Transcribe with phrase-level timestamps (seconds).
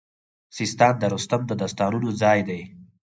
[0.57, 2.61] سیستان د رستم د داستانونو ځای دی